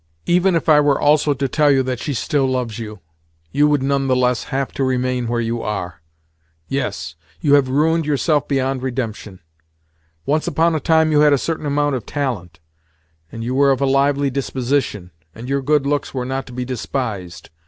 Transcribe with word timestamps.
Even 0.25 0.55
if 0.55 0.67
I 0.67 0.79
were 0.79 0.99
also 0.99 1.35
to 1.35 1.47
tell 1.47 1.69
you 1.69 1.83
that 1.83 1.99
she 1.99 2.15
still 2.15 2.47
loves 2.47 2.79
you, 2.79 3.01
you 3.51 3.67
would 3.67 3.83
none 3.83 4.07
the 4.07 4.15
less 4.15 4.45
have 4.45 4.71
to 4.71 4.83
remain 4.83 5.27
where 5.27 5.39
you 5.39 5.61
are. 5.61 6.01
Yes, 6.67 7.13
you 7.39 7.53
have 7.53 7.69
ruined 7.69 8.07
yourself 8.07 8.47
beyond 8.47 8.81
redemption. 8.81 9.41
Once 10.25 10.47
upon 10.47 10.73
a 10.73 10.79
time 10.79 11.11
you 11.11 11.19
had 11.19 11.33
a 11.33 11.37
certain 11.37 11.67
amount 11.67 11.93
of 11.95 12.07
talent, 12.07 12.59
and 13.31 13.43
you 13.43 13.53
were 13.53 13.69
of 13.69 13.79
a 13.79 13.85
lively 13.85 14.31
disposition, 14.31 15.11
and 15.35 15.47
your 15.47 15.61
good 15.61 15.85
looks 15.85 16.15
were 16.15 16.25
not 16.25 16.47
to 16.47 16.51
be 16.51 16.65
despised. 16.65 17.51